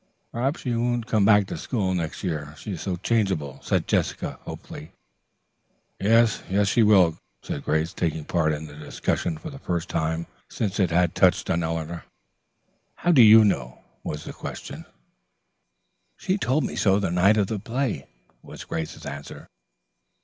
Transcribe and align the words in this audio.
"Perhaps 0.31 0.61
she 0.61 0.75
won't 0.75 1.05
come 1.05 1.25
back 1.25 1.45
to 1.45 1.55
school 1.55 1.93
next 1.93 2.23
year, 2.23 2.55
she 2.57 2.71
is 2.71 2.81
so 2.81 2.95
changeable," 2.95 3.59
said 3.61 3.87
Jessica 3.87 4.39
hopefully. 4.45 4.93
"Yes, 5.99 6.41
she 6.65 6.81
will," 6.81 7.19
said 7.43 7.63
Grace, 7.63 7.93
taking 7.93 8.25
part 8.25 8.51
in 8.51 8.65
the 8.65 8.73
discussion 8.73 9.37
for 9.37 9.51
the 9.51 9.59
first 9.59 9.89
time 9.89 10.25
since 10.49 10.79
it 10.79 10.89
had 10.89 11.13
touched 11.13 11.51
on 11.51 11.61
Eleanor. 11.61 12.05
"How 12.95 13.11
do 13.11 13.21
you 13.21 13.45
know?" 13.45 13.83
was 14.03 14.23
the 14.23 14.33
question. 14.33 14.85
"She 16.17 16.35
told 16.35 16.63
me 16.63 16.75
so 16.75 16.99
the 16.99 17.11
night 17.11 17.37
of 17.37 17.45
the 17.45 17.59
play," 17.59 18.07
was 18.41 18.63
Grace's 18.63 19.05
answer. 19.05 19.49